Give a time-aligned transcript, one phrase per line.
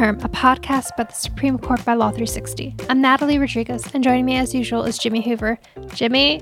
[0.00, 2.74] Term, a podcast about the Supreme Court by Law 360.
[2.88, 5.60] I'm Natalie Rodriguez, and joining me as usual is Jimmy Hoover.
[5.92, 6.40] Jimmy,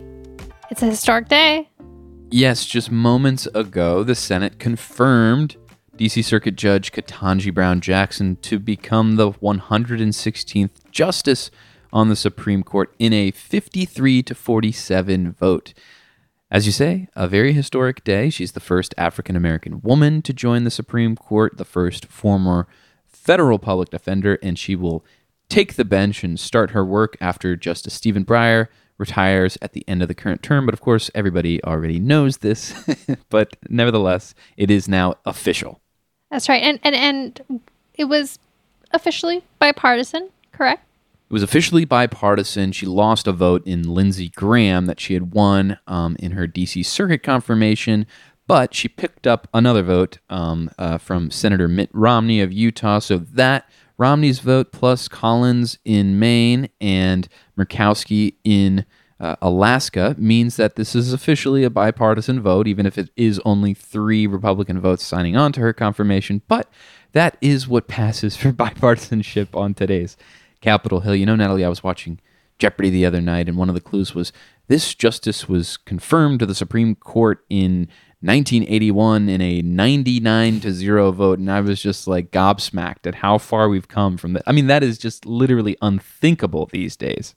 [0.70, 1.68] it's a historic day.
[2.30, 5.56] Yes, just moments ago, the Senate confirmed
[5.96, 11.50] DC Circuit Judge Ketanji Brown Jackson to become the 116th justice
[11.92, 15.74] on the Supreme Court in a 53 to 47 vote.
[16.48, 18.30] As you say, a very historic day.
[18.30, 22.68] She's the first African American woman to join the Supreme Court, the first former
[23.08, 25.04] federal public defender, and she will
[25.48, 28.68] take the bench and start her work after Justice Stephen Breyer
[28.98, 30.66] retires at the end of the current term.
[30.66, 32.74] But of course, everybody already knows this.
[33.30, 35.80] but nevertheless, it is now official.
[36.30, 36.62] That's right.
[36.62, 37.60] And, and, and
[37.94, 38.38] it was
[38.90, 40.84] officially bipartisan, correct?
[41.30, 42.72] It was officially bipartisan.
[42.72, 46.82] She lost a vote in Lindsey Graham that she had won um, in her D.C.
[46.82, 48.06] Circuit confirmation,
[48.48, 52.98] but she picked up another vote um, uh, from Senator Mitt Romney of Utah.
[52.98, 53.68] So that
[53.98, 58.86] Romney's vote plus Collins in Maine and Murkowski in
[59.20, 63.74] uh, Alaska means that this is officially a bipartisan vote, even if it is only
[63.74, 66.40] three Republican votes signing on to her confirmation.
[66.48, 66.70] But
[67.12, 70.16] that is what passes for bipartisanship on today's
[70.62, 71.16] Capitol Hill.
[71.16, 72.18] You know, Natalie, I was watching
[72.58, 74.32] Jeopardy the other night, and one of the clues was
[74.68, 77.88] this justice was confirmed to the Supreme Court in
[78.20, 83.38] 1981 in a 99 to 0 vote and i was just like gobsmacked at how
[83.38, 87.36] far we've come from that i mean that is just literally unthinkable these days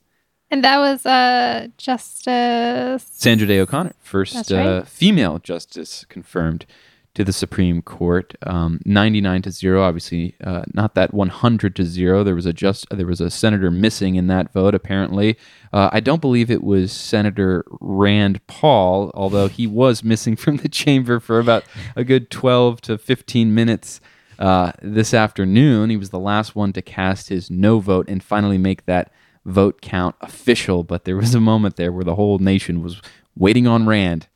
[0.50, 4.66] and that was uh justice sandra day o'connor first right.
[4.66, 6.66] uh, female justice confirmed
[7.14, 9.82] to the Supreme Court, um, 99 to zero.
[9.82, 12.24] Obviously, uh, not that 100 to zero.
[12.24, 14.74] There was a just there was a senator missing in that vote.
[14.74, 15.36] Apparently,
[15.72, 20.68] uh, I don't believe it was Senator Rand Paul, although he was missing from the
[20.68, 21.64] chamber for about
[21.96, 24.00] a good 12 to 15 minutes.
[24.38, 28.58] Uh, this afternoon, he was the last one to cast his no vote and finally
[28.58, 29.12] make that
[29.44, 30.82] vote count official.
[30.82, 33.00] But there was a moment there where the whole nation was
[33.36, 34.26] waiting on Rand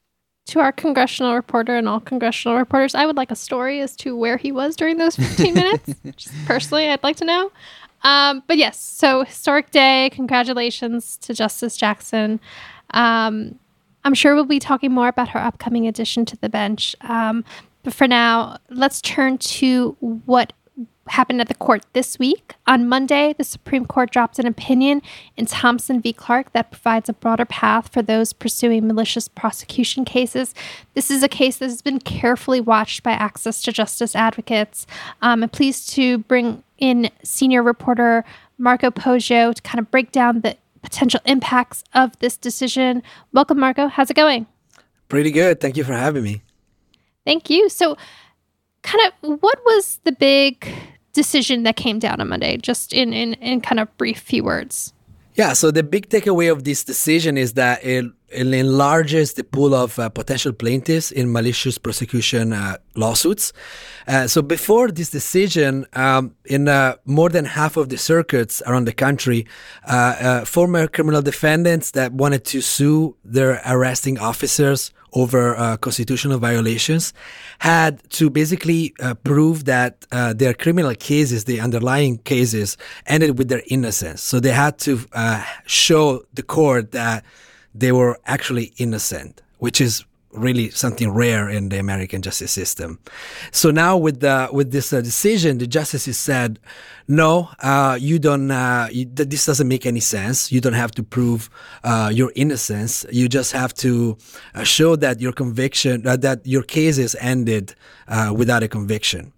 [0.46, 4.16] to our congressional reporter and all congressional reporters, I would like a story as to
[4.16, 5.94] where he was during those 15 minutes.
[6.16, 7.50] Just personally, I'd like to know.
[8.02, 10.10] Um, but yes, so historic day.
[10.12, 12.38] Congratulations to Justice Jackson.
[12.90, 13.58] Um,
[14.04, 16.94] I'm sure we'll be talking more about her upcoming addition to the bench.
[17.00, 17.44] Um,
[17.82, 20.52] but for now, let's turn to what
[21.08, 22.54] happened at the court this week.
[22.66, 25.02] On Monday, the Supreme Court dropped an opinion
[25.36, 26.12] in Thompson v.
[26.12, 30.54] Clark that provides a broader path for those pursuing malicious prosecution cases.
[30.94, 34.86] This is a case that has been carefully watched by Access to Justice advocates.
[35.22, 38.24] Um, I'm pleased to bring in senior reporter
[38.58, 43.02] Marco Poggio to kind of break down the potential impacts of this decision.
[43.32, 43.88] Welcome, Marco.
[43.88, 44.46] How's it going?
[45.08, 45.60] Pretty good.
[45.60, 46.42] Thank you for having me.
[47.24, 47.68] Thank you.
[47.68, 47.96] So,
[48.82, 50.68] kind of, what was the big
[51.16, 54.92] decision that came down on Monday, just in, in, in kind of brief few words?
[55.34, 59.74] Yeah, so the big takeaway of this decision is that it, it enlarges the pool
[59.74, 63.52] of uh, potential plaintiffs in malicious prosecution uh, lawsuits.
[64.08, 68.86] Uh, so before this decision, um, in uh, more than half of the circuits around
[68.86, 69.46] the country,
[69.86, 77.14] uh, uh, former criminal defendants that wanted to sue their arresting officers over constitutional violations
[77.60, 78.92] had to basically
[79.24, 80.04] prove that
[80.36, 82.76] their criminal cases, the underlying cases,
[83.06, 84.20] ended with their innocence.
[84.20, 85.00] So they had to
[85.64, 87.24] show the court that
[87.78, 90.04] they were actually innocent, which is
[90.36, 92.98] really something rare in the American justice system.
[93.52, 96.58] So now with the with this uh, decision, the justices said,
[97.08, 98.50] "No, uh, you don't.
[98.50, 100.52] Uh, you, this doesn't make any sense.
[100.52, 101.48] You don't have to prove
[101.84, 103.06] uh, your innocence.
[103.10, 104.16] You just have to
[104.54, 107.74] uh, show that your conviction, uh, that your cases ended
[108.34, 109.32] without a conviction."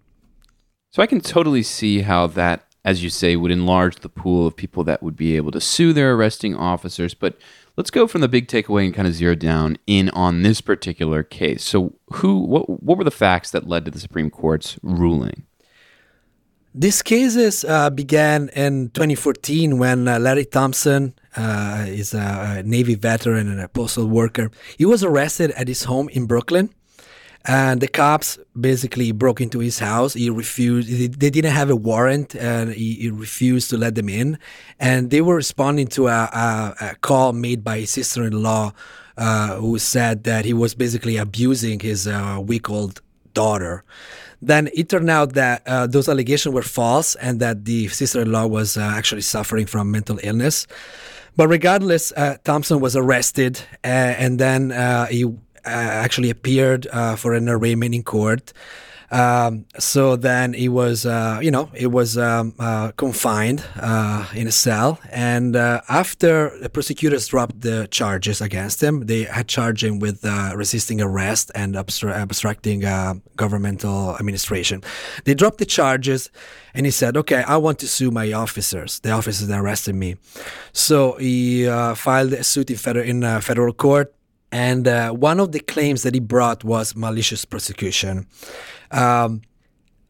[0.91, 4.55] So I can totally see how that, as you say, would enlarge the pool of
[4.55, 7.37] people that would be able to sue their arresting officers, but
[7.79, 11.23] let's go from the big takeaway and kind of zero down in on this particular
[11.23, 11.63] case.
[11.63, 15.45] So, who, what, what were the facts that led to the Supreme Court's ruling?
[16.75, 23.49] These cases uh, began in 2014 when uh, Larry Thompson uh, is a Navy veteran
[23.49, 24.51] and a postal worker.
[24.77, 26.73] He was arrested at his home in Brooklyn
[27.45, 30.13] and the cops basically broke into his house.
[30.13, 30.89] He refused.
[31.19, 34.37] They didn't have a warrant, and he, he refused to let them in.
[34.79, 38.73] And they were responding to a, a, a call made by his sister-in-law,
[39.17, 43.01] uh, who said that he was basically abusing his uh, week-old
[43.33, 43.83] daughter.
[44.41, 48.77] Then it turned out that uh, those allegations were false, and that the sister-in-law was
[48.77, 50.67] uh, actually suffering from mental illness.
[51.35, 54.71] But regardless, uh, Thompson was arrested, and then
[55.09, 55.29] he uh,
[55.65, 58.53] actually appeared uh, for an arraignment in court.
[59.11, 64.47] Um, so then he was, uh, you know, he was um, uh, confined uh, in
[64.47, 64.99] a cell.
[65.11, 70.23] And uh, after the prosecutors dropped the charges against him, they had charged him with
[70.23, 74.83] uh, resisting arrest and obstructing uh, governmental administration.
[75.25, 76.29] They dropped the charges,
[76.73, 80.17] and he said, "Okay, I want to sue my officers, the officers that arrested me."
[80.71, 81.65] So he
[81.95, 84.13] filed a suit in in federal court
[84.51, 88.27] and uh, one of the claims that he brought was malicious prosecution.
[88.91, 89.41] Um,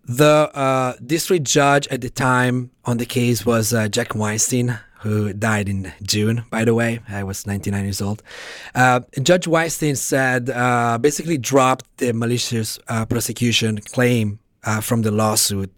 [0.05, 5.33] the uh, district judge at the time on the case was uh, Jack Weinstein, who
[5.33, 6.99] died in June, by the way.
[7.07, 8.23] I was 99 years old.
[8.73, 14.39] Uh, judge Weinstein said, uh, basically dropped the malicious uh, prosecution claim
[14.81, 15.71] from the lawsuit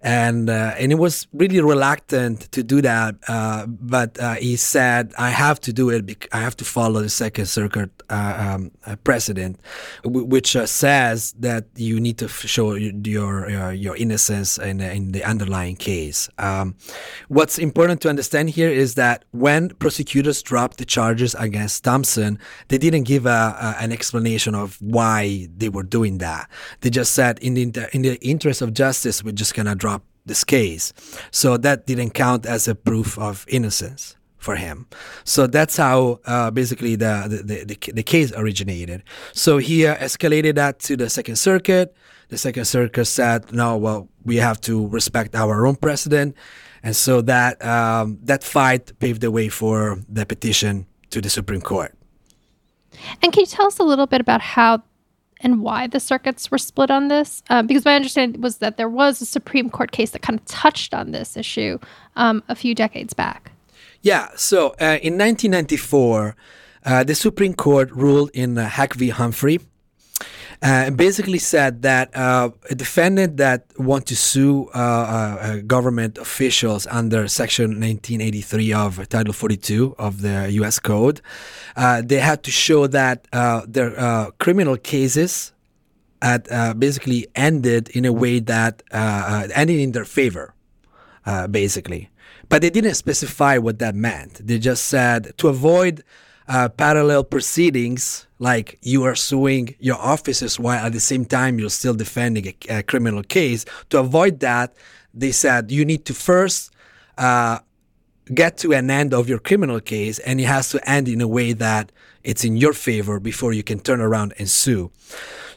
[0.00, 3.16] and uh, and he was really reluctant to do that.
[3.26, 6.06] Uh, but uh, he said, "I have to do it.
[6.06, 9.58] Because I have to follow the Second Circuit uh, um, uh, precedent,
[10.04, 15.24] w- which uh, says that you need to show your your, innocence in, in the
[15.24, 16.76] underlying case." Um,
[17.26, 22.78] what's important to understand here is that when prosecutors dropped the charges against Thompson, they
[22.78, 26.48] didn't give a, a, an explanation of why they were doing that.
[26.82, 29.97] They just said, "In the in the interest of justice, we're just gonna drop."
[30.28, 30.92] This case.
[31.30, 34.86] So that didn't count as a proof of innocence for him.
[35.24, 39.02] So that's how uh, basically the, the, the, the, case originated.
[39.32, 41.94] So he uh, escalated that to the Second Circuit.
[42.28, 46.36] The Second Circuit said, no, well, we have to respect our own precedent.
[46.82, 51.60] And so that, um, that fight paved the way for the petition to the Supreme
[51.60, 51.94] Court.
[53.22, 54.82] And can you tell us a little bit about how
[55.40, 57.42] and why the circuits were split on this?
[57.50, 60.44] Uh, because my understanding was that there was a Supreme Court case that kind of
[60.46, 61.78] touched on this issue
[62.16, 63.52] um, a few decades back.
[64.02, 64.28] Yeah.
[64.36, 66.36] So uh, in 1994,
[66.84, 69.10] uh, the Supreme Court ruled in uh, Heck v.
[69.10, 69.60] Humphrey
[70.62, 76.86] uh, basically said that uh, a defendant that want to sue uh, uh government officials
[76.88, 80.78] under Section 1983 of Title 42 of the U.S.
[80.78, 81.20] Code,
[81.76, 85.52] uh, they had to show that uh, their criminal cases
[86.20, 86.48] had
[86.78, 90.54] basically ended in a way that ended in their favor,
[91.50, 92.10] basically.
[92.48, 94.46] But they didn't specify what that meant.
[94.46, 96.02] They just said to avoid
[96.48, 101.70] uh, parallel proceedings, like you are suing your officers while at the same time you're
[101.70, 103.64] still defending a, a criminal case.
[103.90, 104.74] To avoid that,
[105.12, 106.70] they said you need to first
[107.16, 107.58] uh,
[108.32, 111.28] get to an end of your criminal case, and it has to end in a
[111.28, 111.90] way that
[112.22, 114.90] it's in your favor before you can turn around and sue.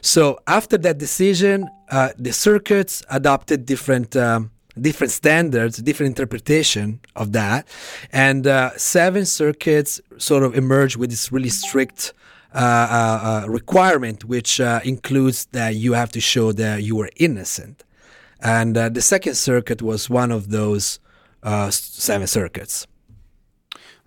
[0.00, 4.16] So after that decision, uh, the circuits adopted different.
[4.16, 4.50] Um,
[4.80, 7.68] different standards, different interpretation of that,
[8.10, 12.14] and uh, seven circuits sort of emerged with this really strict
[13.48, 17.84] requirement, which uh, includes that you have to show that you were innocent,
[18.40, 20.98] and uh, the Second Circuit was one of those
[21.70, 22.86] seven circuits.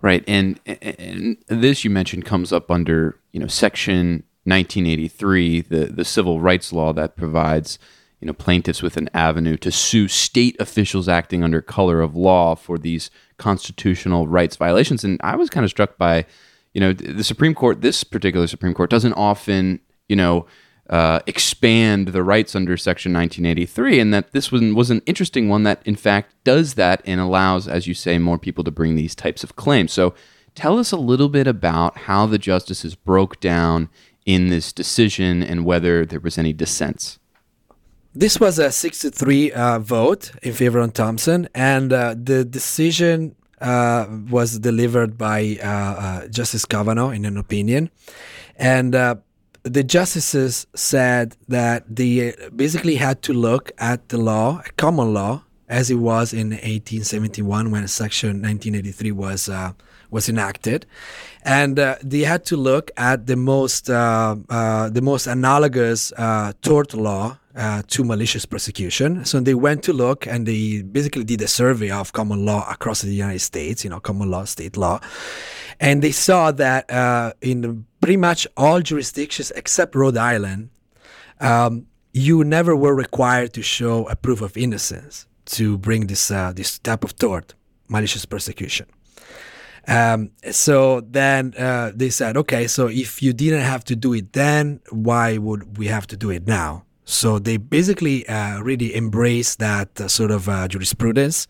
[0.02, 6.04] Right, and, and this you mentioned comes up under you know Section 1983, the the
[6.04, 7.78] civil rights law that provides
[8.20, 12.54] you know plaintiffs with an avenue to sue state officials acting under color of law
[12.54, 16.24] for these constitutional rights violations and i was kind of struck by
[16.76, 19.80] you know the supreme court this particular supreme court doesn't often
[20.10, 20.46] you know
[20.90, 25.62] uh, expand the rights under section 1983 and that this one was an interesting one
[25.62, 29.14] that in fact does that and allows as you say more people to bring these
[29.14, 29.92] types of claims.
[29.92, 30.14] So
[30.54, 33.88] tell us a little bit about how the justices broke down
[34.26, 37.18] in this decision and whether there was any dissents.
[38.14, 44.06] This was a 63 uh, vote in favor of Thompson, and uh, the decision uh,
[44.30, 47.90] was delivered by uh, uh, Justice Kavanaugh in an opinion.
[48.56, 49.16] And uh,
[49.62, 55.90] the justices said that they basically had to look at the law, common law, as
[55.90, 59.48] it was in 1871 when Section 1983 was
[60.10, 60.86] was enacted,
[61.42, 66.12] and uh, they had to look at the most uh, uh, the most analogous
[66.62, 69.24] tort law uh, to malicious prosecution.
[69.24, 73.02] So they went to look and they basically did a survey of common law across
[73.02, 75.00] the United States, you know, common law, state law.
[75.80, 80.70] And they saw that uh, in pretty much all jurisdictions except Rhode Island,
[81.40, 86.52] um, you never were required to show a proof of innocence to bring this, uh,
[86.54, 87.54] this type of tort,
[87.88, 88.86] malicious prosecution.
[89.88, 94.32] Um, so then uh, they said, okay, so if you didn't have to do it
[94.32, 96.85] then, why would we have to do it now?
[97.06, 101.46] So they basically uh, really embrace that uh, sort of uh, jurisprudence,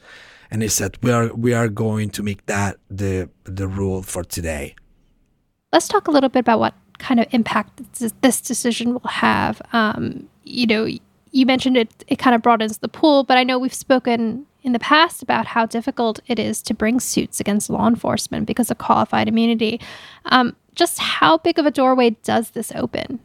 [0.50, 4.22] and they said we are we are going to make that the the rule for
[4.22, 4.76] today.
[5.72, 7.80] Let's talk a little bit about what kind of impact
[8.20, 9.60] this decision will have.
[9.72, 10.86] Um, you know,
[11.32, 14.72] you mentioned it, it kind of broadens the pool, but I know we've spoken in
[14.72, 18.78] the past about how difficult it is to bring suits against law enforcement because of
[18.78, 19.80] qualified immunity.
[20.26, 23.20] Um, just how big of a doorway does this open?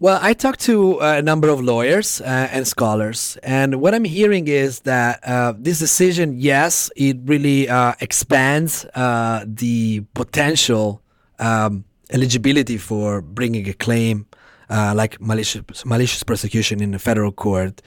[0.00, 4.46] Well, I talked to a number of lawyers uh, and scholars, and what I'm hearing
[4.46, 11.02] is that uh, this decision, yes, it really uh, expands uh, the potential
[11.40, 14.26] um, eligibility for bringing a claim
[14.70, 17.82] uh, like malicious, malicious prosecution in a federal court,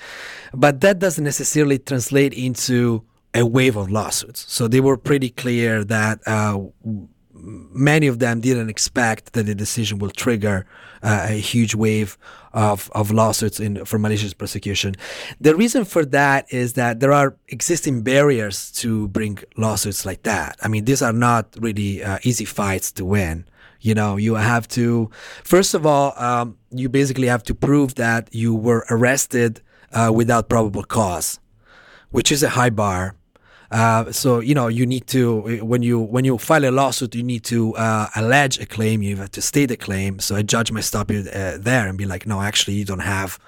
[0.53, 4.51] but that doesn't necessarily translate into a wave of lawsuits.
[4.51, 6.59] So they were pretty clear that uh,
[7.33, 10.65] many of them didn't expect that the decision will trigger
[11.03, 12.17] uh, a huge wave
[12.53, 14.95] of, of lawsuits in, for malicious prosecution.
[15.39, 20.57] The reason for that is that there are existing barriers to bring lawsuits like that.
[20.61, 23.45] I mean, these are not really uh, easy fights to win.
[23.79, 25.09] You know, you have to,
[25.43, 29.61] first of all, um, you basically have to prove that you were arrested
[29.91, 31.39] uh, without probable cause,
[32.11, 33.15] which is a high bar.
[33.71, 37.23] Uh, so you know you need to when you when you file a lawsuit you
[37.23, 40.19] need to uh, allege a claim you have to state a claim.
[40.19, 42.99] So a judge might stop you uh, there and be like no actually you don't
[42.99, 43.39] have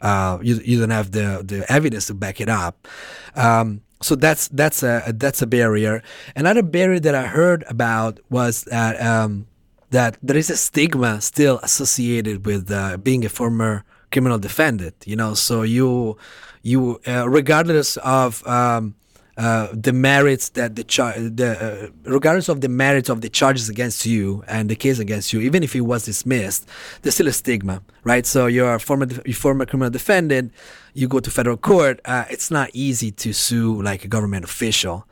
[0.00, 2.88] uh, you, you don't have the the evidence to back it up.
[3.36, 6.02] Um, so that's that's a that's a barrier.
[6.36, 9.46] Another barrier that I heard about was that um,
[9.90, 15.16] that there is a stigma still associated with uh, being a former criminal defendant you
[15.16, 15.34] know?
[15.34, 16.16] So you
[16.62, 18.94] you uh, regardless of um,
[19.38, 23.68] uh, the merits that the char- the uh, regardless of the merits of the charges
[23.68, 26.68] against you and the case against you, even if it was dismissed,
[27.02, 28.26] there's still a stigma, right?
[28.26, 30.52] So you're a former de- former criminal defendant,
[30.92, 32.00] you go to federal court.
[32.04, 35.06] Uh, it's not easy to sue like a government official,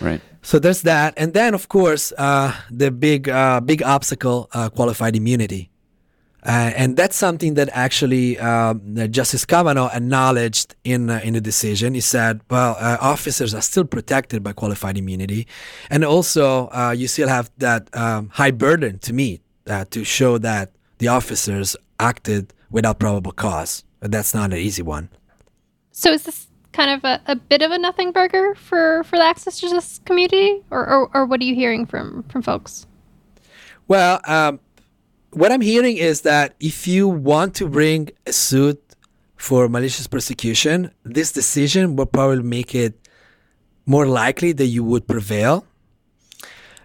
[0.00, 0.22] right?
[0.40, 5.70] So there's that, and then of course uh, the big uh, big obstacle, qualified immunity.
[6.44, 8.80] Uh, and that's something that actually um,
[9.10, 11.94] Justice Kavanaugh acknowledged in uh, in the decision.
[11.94, 15.48] He said, "Well, uh, officers are still protected by qualified immunity,
[15.90, 20.38] and also uh, you still have that um, high burden to meet uh, to show
[20.38, 23.84] that the officers acted without probable cause.
[24.00, 25.08] That's not an easy one."
[25.90, 29.24] So is this kind of a, a bit of a nothing burger for for the
[29.24, 32.86] access to justice community, or, or, or what are you hearing from from folks?
[33.88, 34.20] Well.
[34.24, 34.60] Um,
[35.30, 38.82] what I'm hearing is that if you want to bring a suit
[39.36, 43.08] for malicious prosecution, this decision will probably make it
[43.86, 45.64] more likely that you would prevail.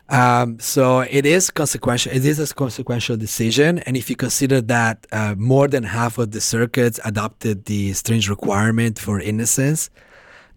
[0.10, 2.12] Um, so it is consequential.
[2.12, 6.32] It is a consequential decision, and if you consider that uh, more than half of
[6.32, 9.90] the circuits adopted the strange requirement for innocence,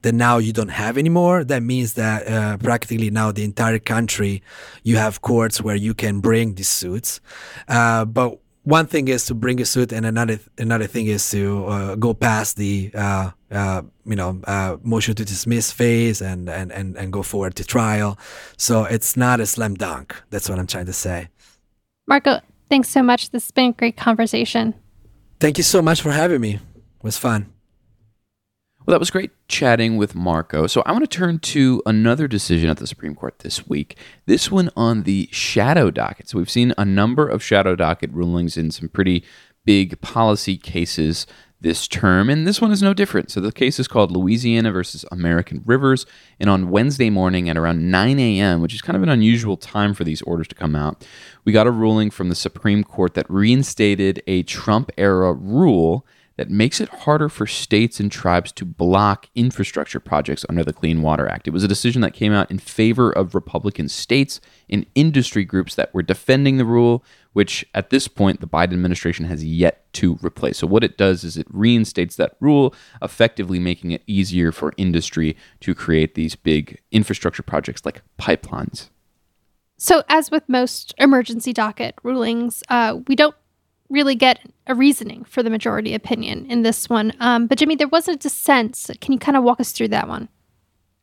[0.02, 1.44] that now you don't have anymore.
[1.44, 4.42] That means that uh, practically now the entire country,
[4.82, 7.20] you have courts where you can bring these suits.
[7.68, 11.66] Uh, but one thing is to bring a suit, and another another thing is to
[11.66, 16.72] uh, go past the uh, uh, you know uh, motion to dismiss phase and, and
[16.72, 18.18] and and go forward to trial.
[18.56, 20.20] So it's not a slam dunk.
[20.30, 21.28] That's what I'm trying to say.
[22.08, 23.30] Marco, thanks so much.
[23.30, 24.74] This has been a great conversation.
[25.38, 26.54] Thank you so much for having me.
[26.54, 27.52] It was fun.
[28.86, 30.68] Well, that was great chatting with Marco.
[30.68, 33.98] So I want to turn to another decision at the Supreme Court this week.
[34.26, 36.28] This one on the shadow docket.
[36.28, 39.24] So we've seen a number of shadow docket rulings in some pretty
[39.64, 41.26] big policy cases
[41.60, 43.32] this term, and this one is no different.
[43.32, 46.06] So the case is called Louisiana versus American Rivers,
[46.38, 49.94] and on Wednesday morning at around 9 a.m., which is kind of an unusual time
[49.94, 51.04] for these orders to come out,
[51.44, 56.50] we got a ruling from the Supreme Court that reinstated a Trump era rule that
[56.50, 61.26] makes it harder for states and tribes to block infrastructure projects under the Clean Water
[61.28, 61.48] Act.
[61.48, 65.74] It was a decision that came out in favor of Republican states and industry groups
[65.74, 67.02] that were defending the rule,
[67.32, 70.58] which at this point the Biden administration has yet to replace.
[70.58, 75.36] So, what it does is it reinstates that rule, effectively making it easier for industry
[75.60, 78.90] to create these big infrastructure projects like pipelines.
[79.78, 83.36] So, as with most emergency docket rulings, uh, we don't
[83.88, 87.12] really get a reasoning for the majority opinion in this one.
[87.20, 88.90] Um, but Jimmy, there was a dissent.
[89.00, 90.28] Can you kind of walk us through that one?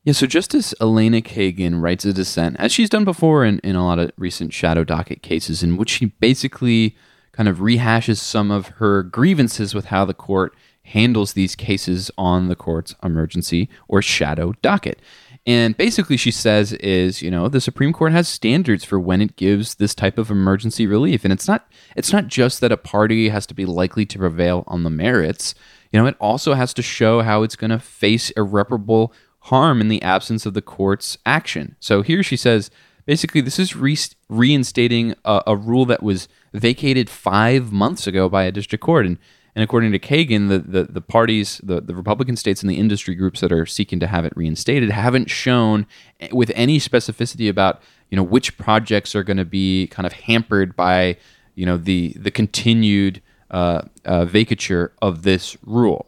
[0.03, 3.85] Yeah, so Justice Elena Kagan writes a dissent, as she's done before in, in a
[3.85, 6.97] lot of recent shadow docket cases, in which she basically
[7.31, 12.49] kind of rehashes some of her grievances with how the court handles these cases on
[12.49, 14.99] the court's emergency or shadow docket.
[15.45, 19.35] And basically, she says is, you know, the Supreme Court has standards for when it
[19.35, 23.27] gives this type of emergency relief, and it's not it's not just that a party
[23.27, 25.53] has to be likely to prevail on the merits.
[25.91, 29.89] You know, it also has to show how it's going to face irreparable harm in
[29.89, 31.75] the absence of the court's action.
[31.81, 32.71] So here she says,
[33.05, 33.97] basically, this is re-
[34.29, 39.17] reinstating a, a rule that was vacated five months ago by a district court, and
[39.55, 43.13] And according to Kagan, the, the, the parties, the, the Republican states and the industry
[43.13, 45.85] groups that are seeking to have it reinstated haven't shown
[46.31, 50.75] with any specificity about, you know, which projects are going to be kind of hampered
[50.75, 51.17] by,
[51.53, 56.07] you know, the, the continued uh, uh, vacatur of this rule.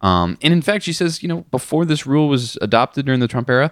[0.00, 3.28] Um, and in fact, she says, you know, before this rule was adopted during the
[3.28, 3.70] Trump era,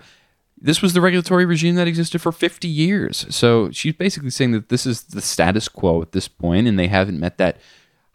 [0.60, 3.26] this was the regulatory regime that existed for 50 years.
[3.30, 6.86] So she's basically saying that this is the status quo at this point, and they
[6.86, 7.56] haven't met that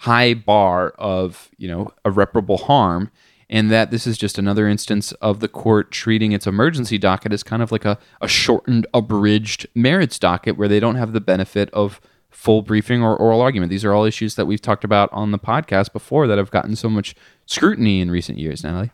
[0.05, 3.09] high bar of you know irreparable harm
[3.49, 7.41] and that this is just another instance of the court treating its emergency docket as
[7.41, 11.71] kind of like a, a shortened abridged merits docket where they don't have the benefit
[11.71, 13.71] of full briefing or oral argument.
[13.71, 16.75] These are all issues that we've talked about on the podcast before that have gotten
[16.75, 17.15] so much
[17.47, 18.91] scrutiny in recent years natalie.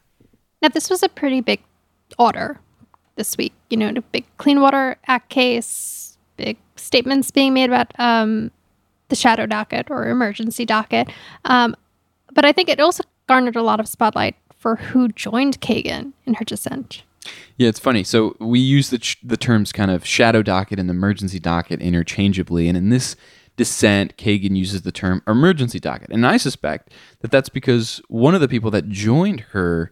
[0.62, 1.62] Now this was a pretty big
[2.18, 2.60] order
[3.18, 7.91] this week you know the big clean water act case big statements being made about
[8.00, 8.51] um,
[9.12, 11.10] the shadow docket or emergency docket.
[11.46, 11.75] Um,
[12.34, 16.34] but I think it also garnered a lot of spotlight for who joined Kagan in
[16.36, 17.03] her dissent.
[17.58, 18.03] Yeah, it's funny.
[18.03, 22.68] So we use the, ch- the terms kind of shadow docket and emergency docket interchangeably.
[22.68, 23.15] And in this
[23.58, 26.10] dissent, Kagan uses the term emergency docket.
[26.10, 29.91] And I suspect that that's because one of the people that joined her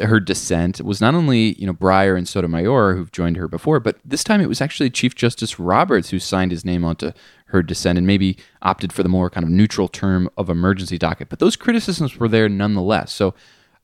[0.00, 3.98] her dissent was not only you know Breyer and Sotomayor who've joined her before, but
[4.04, 7.12] this time it was actually Chief Justice Roberts who signed his name onto
[7.56, 11.28] her dissent and maybe opted for the more kind of neutral term of emergency docket.
[11.28, 13.12] But those criticisms were there nonetheless.
[13.12, 13.34] So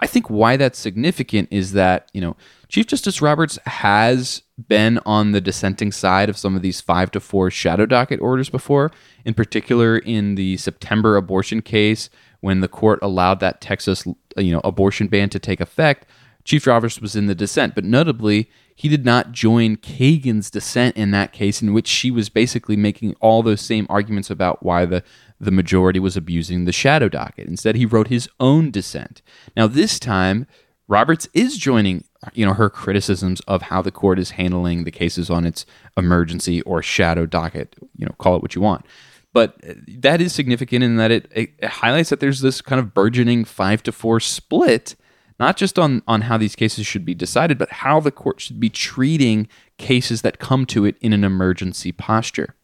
[0.01, 2.37] I think why that's significant is that you know
[2.69, 7.21] Chief Justice Roberts has been on the dissenting side of some of these five to
[7.21, 8.91] four shadow docket orders before,
[9.25, 12.11] in particular in the September abortion case
[12.41, 14.05] when the court allowed that Texas
[14.37, 16.07] you know abortion ban to take effect,
[16.45, 21.11] Chief Roberts was in the dissent, but notably he did not join Kagan's dissent in
[21.13, 25.03] that case, in which she was basically making all those same arguments about why the
[25.41, 27.49] the majority was abusing the shadow docket.
[27.49, 29.23] Instead, he wrote his own dissent.
[29.57, 30.47] Now this time,
[30.87, 32.05] Roberts is joining
[32.35, 36.63] you know her criticisms of how the court is handling the cases on its emergency
[36.63, 37.77] or shadow docket.
[37.97, 38.87] You know, call it what you want.
[39.33, 42.95] But uh, that is significant in that it, it highlights that there's this kind of
[42.95, 44.95] burgeoning five to four split,
[45.43, 48.61] not just on, on how these cases should be decided, but how the court should
[48.61, 52.55] be treating cases that come to it in an emergency posture.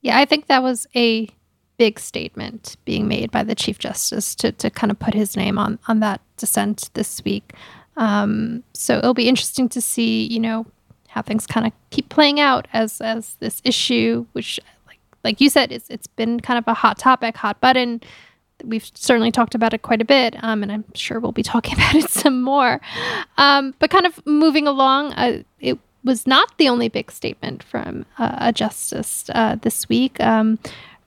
[0.00, 1.28] Yeah, I think that was a
[1.76, 5.58] big statement being made by the Chief Justice to, to kind of put his name
[5.58, 7.52] on, on that dissent this week.
[7.98, 10.64] Um, so it'll be interesting to see, you know,
[11.08, 15.48] how things kind of keep playing out as as this issue, which like like you
[15.48, 18.00] said, it's it's been kind of a hot topic, hot button.
[18.62, 21.74] We've certainly talked about it quite a bit, um, and I'm sure we'll be talking
[21.74, 22.80] about it some more.
[23.36, 28.04] Um, but kind of moving along, uh, it was not the only big statement from
[28.18, 30.20] uh, a justice uh, this week.
[30.20, 30.58] Um,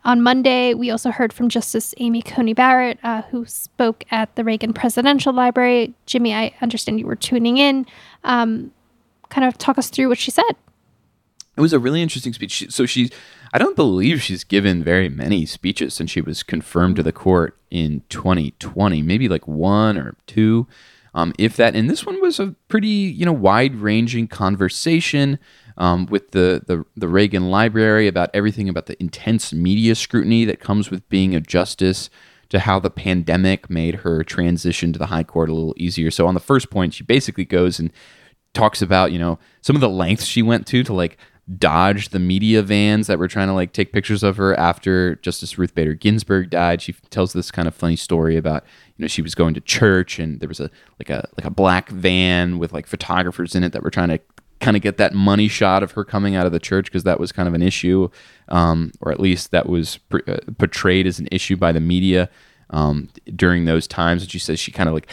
[0.03, 4.43] on Monday, we also heard from Justice Amy Coney Barrett, uh, who spoke at the
[4.43, 5.93] Reagan Presidential Library.
[6.05, 7.85] Jimmy, I understand you were tuning in.
[8.23, 8.71] Um,
[9.29, 10.55] kind of talk us through what she said.
[11.57, 12.67] It was a really interesting speech.
[12.69, 13.09] So she
[13.53, 17.57] I don't believe she's given very many speeches since she was confirmed to the court
[17.71, 20.67] in 2020, maybe like one or two,
[21.13, 21.75] um, if that.
[21.75, 25.39] And this one was a pretty, you know, wide-ranging conversation
[25.77, 30.59] um, with the, the the Reagan Library about everything about the intense media scrutiny that
[30.59, 32.09] comes with being a justice
[32.49, 36.09] to how the pandemic made her transition to the high court a little easier.
[36.11, 37.91] So on the first point, she basically goes and
[38.53, 41.17] talks about, you know, some of the lengths she went to to like
[41.55, 45.57] dodge the media vans that were trying to like take pictures of her after Justice
[45.57, 46.81] Ruth Bader Ginsburg died.
[46.81, 48.65] She tells this kind of funny story about
[48.97, 51.49] you know she was going to church and there was a like a like a
[51.49, 54.19] black van with like photographers in it that were trying to
[54.59, 57.19] kind of get that money shot of her coming out of the church because that
[57.19, 58.09] was kind of an issue,
[58.49, 62.29] um, or at least that was uh, portrayed as an issue by the media
[62.71, 64.23] um, during those times.
[64.23, 65.07] And she says she kind of like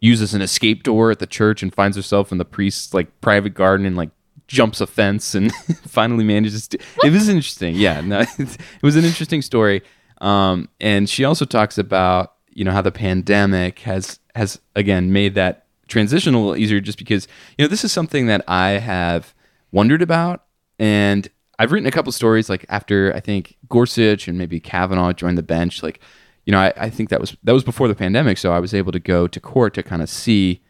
[0.00, 3.54] uses an escape door at the church and finds herself in the priest's like private
[3.54, 4.10] garden and like
[4.50, 5.54] jumps a fence and
[5.86, 6.78] finally manages to.
[7.04, 7.76] It was interesting.
[7.76, 9.82] Yeah, no, it was an interesting story.
[10.20, 15.34] Um, and she also talks about you know how the pandemic has has again made
[15.36, 19.34] that transition a little easier, just because you know this is something that I have
[19.70, 20.44] wondered about,
[20.78, 25.38] and I've written a couple stories like after I think Gorsuch and maybe Kavanaugh joined
[25.38, 26.00] the bench, like.
[26.46, 28.72] You know, I, I think that was that was before the pandemic, so I was
[28.72, 30.62] able to go to court to kind of see,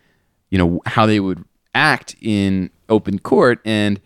[0.51, 3.61] you know, how they would act in open court.
[3.65, 4.01] And,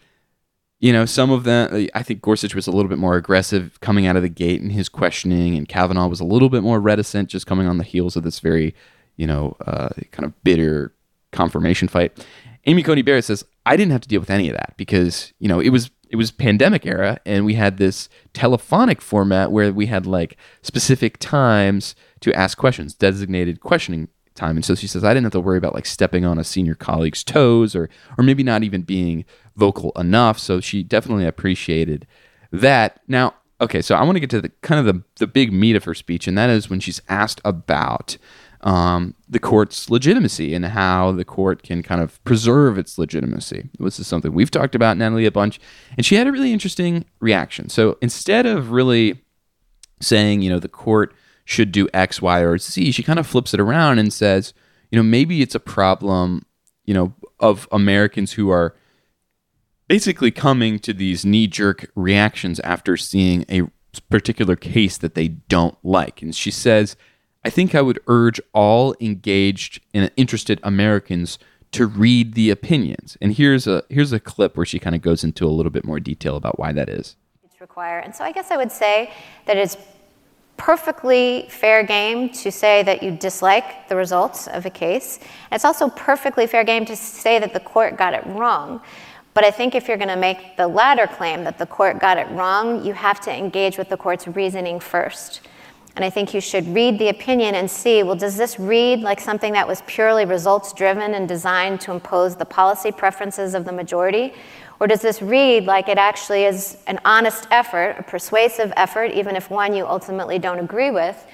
[0.81, 4.07] you know, some of them, I think Gorsuch was a little bit more aggressive coming
[4.07, 7.29] out of the gate in his questioning, and Kavanaugh was a little bit more reticent,
[7.29, 8.75] just coming on the heels of this very,
[9.17, 10.93] you know, uh, kind of bitter
[11.33, 12.25] confirmation fight.
[12.67, 15.49] Amy Coney Barrett says, I didn't have to deal with any of that because, you
[15.49, 19.87] know, it was it was pandemic era and we had this telephonic format where we
[19.87, 24.57] had like specific times to ask questions, designated questioning time.
[24.57, 26.75] And so she says, I didn't have to worry about like stepping on a senior
[26.75, 29.25] colleague's toes or or maybe not even being
[29.57, 30.39] vocal enough.
[30.39, 32.07] So she definitely appreciated
[32.51, 33.01] that.
[33.09, 35.77] Now, okay, so I want to get to the kind of the, the big meat
[35.77, 38.17] of her speech, and that is when she's asked about
[38.65, 43.69] um, the court's legitimacy and how the court can kind of preserve its legitimacy.
[43.79, 45.61] This is something we've talked about, Natalie, a bunch.
[45.97, 47.69] And she had a really interesting reaction.
[47.69, 49.23] So instead of really
[50.01, 53.55] saying, you know, the court should do X, Y, or Z, she kind of flips
[53.55, 54.55] it around and says,
[54.91, 56.47] you know, maybe it's a problem,
[56.85, 58.75] you know, of Americans who are
[59.89, 63.63] basically coming to these knee jerk reactions after seeing a
[64.11, 66.23] particular case that they don't like.
[66.23, 66.97] And she says,
[67.45, 71.39] I think I would urge all engaged and interested Americans
[71.73, 73.19] to read the opinions.
[73.21, 75.85] And here's a here's a clip where she kind of goes into a little bit
[75.85, 77.17] more detail about why that is.
[77.45, 77.99] It's Require.
[77.99, 79.13] And so I guess I would say
[79.47, 79.77] that it's
[80.57, 85.19] perfectly fair game to say that you dislike the results of a case.
[85.51, 88.81] It's also perfectly fair game to say that the court got it wrong.
[89.35, 92.19] But I think if you're going to make the latter claim that the court got
[92.19, 95.41] it wrong, you have to engage with the court's reasoning first.
[95.97, 99.21] And I think you should read the opinion and see well, does this read like
[99.21, 103.73] something that was purely results driven and designed to impose the policy preferences of the
[103.73, 104.33] majority?
[104.81, 109.37] Or does this read like it actually is an honest effort, a persuasive effort, even
[109.37, 111.27] if one you ultimately don't agree with,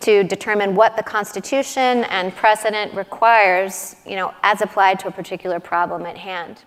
[0.00, 5.60] to determine what the Constitution and precedent requires, you know, as applied to a particular
[5.60, 6.64] problem at hand?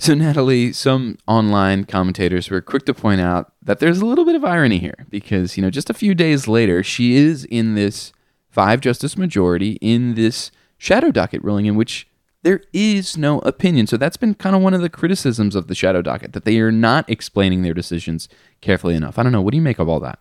[0.00, 4.36] So, Natalie, some online commentators were quick to point out that there's a little bit
[4.36, 8.12] of irony here because, you know, just a few days later, she is in this
[8.48, 12.07] five justice majority in this shadow docket ruling in which
[12.48, 13.86] there is no opinion.
[13.86, 16.58] So, that's been kind of one of the criticisms of the shadow docket that they
[16.60, 18.26] are not explaining their decisions
[18.62, 19.18] carefully enough.
[19.18, 19.42] I don't know.
[19.42, 20.18] What do you make of all that?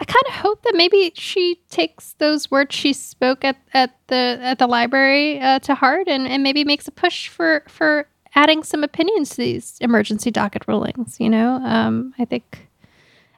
[0.00, 4.38] I kind of hope that maybe she takes those words she spoke at, at the
[4.40, 8.62] at the library uh, to heart and, and maybe makes a push for for adding
[8.62, 11.20] some opinions to these emergency docket rulings.
[11.20, 12.70] You know, um, I think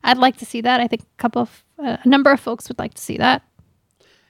[0.05, 0.81] I'd like to see that.
[0.81, 3.43] I think a couple of uh, a number of folks would like to see that.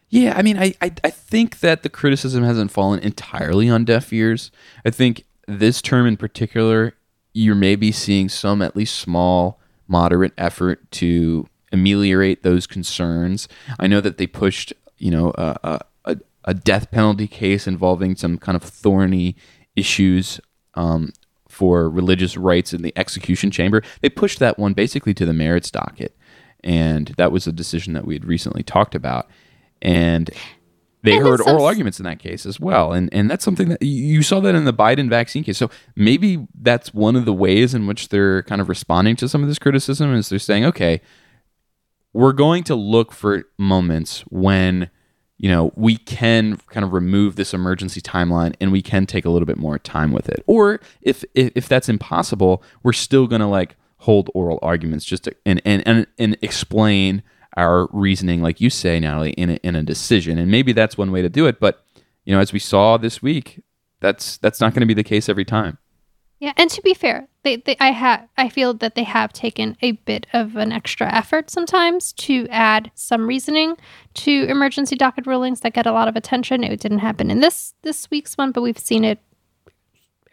[0.09, 4.12] Yeah, I mean, I, I I think that the criticism hasn't fallen entirely on deaf
[4.12, 4.51] ears.
[4.85, 6.95] I think this term in particular,
[7.33, 13.49] you're maybe seeing some at least small, moderate effort to ameliorate those concerns.
[13.79, 18.38] I know that they pushed, you know, a, a, a death penalty case involving some
[18.38, 19.37] kind of thorny
[19.75, 20.40] issues
[20.75, 21.12] um,
[21.49, 23.83] for religious rights in the execution chamber.
[24.01, 26.16] They pushed that one basically to the merits docket.
[26.62, 29.29] And that was a decision that we had recently talked about.
[29.87, 30.31] And
[31.03, 32.92] they heard oral arguments in that case as well.
[32.92, 35.57] And and that's something that you saw that in the Biden vaccine case.
[35.57, 39.42] So maybe that's one of the ways in which they're kind of responding to some
[39.42, 41.01] of this criticism is they're saying, okay,
[42.12, 44.90] we're going to look for moments when
[45.38, 49.31] you know, we can kind of remove this emergency timeline and we can take a
[49.31, 50.42] little bit more time with it.
[50.46, 55.25] Or if if, if that's impossible, we're still going to like hold oral arguments just
[55.25, 57.22] to, and, and and and explain
[57.57, 60.38] our reasoning, like you say, Natalie, in a, in a decision.
[60.38, 61.59] And maybe that's one way to do it.
[61.59, 61.83] But
[62.25, 63.62] you know, as we saw this week,
[64.01, 65.79] that's that's not going to be the case every time.
[66.38, 69.77] Yeah, and to be fair, they, they I have I feel that they have taken
[69.81, 73.77] a bit of an extra effort sometimes to add some reasoning
[74.14, 76.62] to emergency docket rulings that get a lot of attention.
[76.62, 79.19] It didn't happen in this this week's one, but we've seen it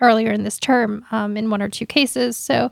[0.02, 2.36] earlier in this term um, in one or two cases.
[2.36, 2.70] So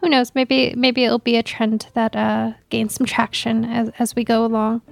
[0.00, 0.34] who knows?
[0.34, 4.44] Maybe maybe it'll be a trend that uh, gains some traction as as we go
[4.44, 4.82] along.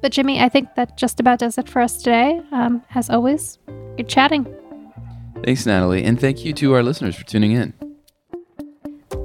[0.00, 2.40] But Jimmy, I think that just about does it for us today.
[2.52, 3.58] Um, as always,
[3.96, 4.46] good chatting.
[5.44, 7.91] Thanks, Natalie, and thank you to our listeners for tuning in.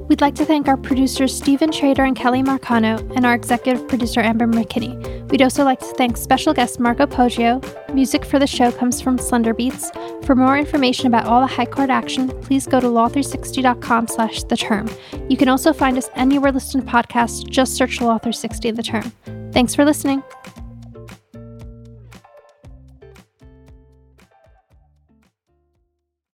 [0.08, 4.20] We'd like to thank our producers Stephen Trader and Kelly Marcano, and our executive producer
[4.20, 5.28] Amber McKinney.
[5.30, 7.62] We'd also like to thank special guest Marco Poggio.
[7.94, 9.90] Music for the show comes from Slender Beats.
[10.24, 14.56] For more information about all the High Court action, please go to law360.com slash the
[14.56, 14.88] term.
[15.28, 17.46] You can also find us anywhere listed in podcasts.
[17.46, 19.12] Just search Law 360 the term.
[19.52, 20.22] Thanks for listening.